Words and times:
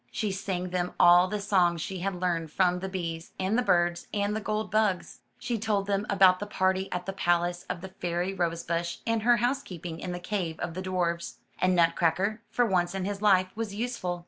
She 0.11 0.31
sang 0.31 0.71
them 0.71 0.93
all 0.99 1.27
the 1.27 1.39
songs 1.39 1.79
she 1.79 1.99
had 1.99 2.15
learned 2.19 2.49
from 2.51 2.79
the 2.79 2.89
bees, 2.89 3.33
and 3.39 3.55
the 3.55 3.61
birds, 3.61 4.07
and 4.11 4.35
the 4.35 4.41
gold 4.41 4.71
bugs. 4.71 5.19
She 5.37 5.59
told 5.59 5.85
them 5.85 6.07
about 6.09 6.39
the 6.39 6.47
party 6.47 6.91
at 6.91 7.05
the 7.05 7.13
palace 7.13 7.67
of 7.69 7.81
the 7.81 7.89
Fairy 7.89 8.33
Rose 8.33 8.63
bush, 8.63 8.97
and 9.05 9.21
her 9.21 9.37
housekeeping 9.37 9.99
in 9.99 10.11
the 10.11 10.19
cave 10.19 10.59
of 10.59 10.73
the 10.73 10.81
dwarfs. 10.81 11.37
And 11.59 11.75
Nutcracker, 11.75 12.41
for 12.49 12.65
once 12.65 12.95
in 12.95 13.05
his 13.05 13.21
life, 13.21 13.55
was 13.55 13.75
useful. 13.75 14.19